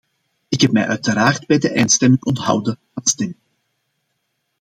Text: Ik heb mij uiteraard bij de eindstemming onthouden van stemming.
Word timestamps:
Ik 0.49 0.61
heb 0.61 0.71
mij 0.71 0.87
uiteraard 0.87 1.45
bij 1.47 1.57
de 1.57 1.69
eindstemming 1.71 2.23
onthouden 2.23 2.79
van 2.93 3.05
stemming. 3.05 3.39